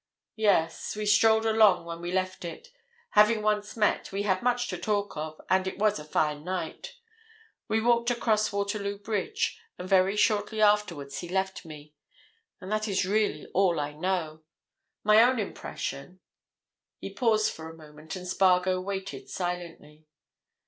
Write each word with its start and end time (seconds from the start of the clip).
"Yes. 0.37 0.95
We 0.95 1.05
strolled 1.05 1.45
along 1.45 1.85
when 1.85 2.01
we 2.01 2.11
left 2.11 2.43
it. 2.43 2.69
Having 3.11 3.43
once 3.43 3.77
met, 3.77 4.11
we 4.11 4.23
had 4.23 4.41
much 4.41 4.67
to 4.69 4.77
talk 4.79 5.15
of, 5.15 5.39
and 5.47 5.67
it 5.67 5.77
was 5.77 5.99
a 5.99 6.03
fine 6.03 6.43
night. 6.43 6.95
We 7.67 7.81
walked 7.83 8.09
across 8.09 8.51
Waterloo 8.51 8.97
Bridge 8.97 9.59
and 9.77 9.87
very 9.87 10.15
shortly 10.15 10.59
afterwards 10.59 11.19
he 11.19 11.29
left 11.29 11.65
me. 11.65 11.93
And 12.59 12.71
that 12.71 12.87
is 12.87 13.05
really 13.05 13.45
all 13.53 13.79
I 13.79 13.93
know. 13.93 14.41
My 15.03 15.21
own 15.21 15.37
impression——" 15.37 16.19
He 16.97 17.13
paused 17.13 17.51
for 17.51 17.69
a 17.69 17.77
moment 17.77 18.15
and 18.15 18.27
Spargo 18.27 18.81
waited 18.81 19.29
silently. 19.29 20.07